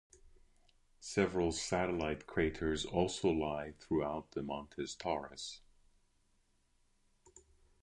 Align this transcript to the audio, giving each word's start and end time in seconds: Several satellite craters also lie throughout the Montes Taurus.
Several 0.99 1.51
satellite 1.51 2.25
craters 2.25 2.85
also 2.87 3.29
lie 3.29 3.73
throughout 3.73 4.31
the 4.31 4.41
Montes 4.41 4.95
Taurus. 4.95 5.61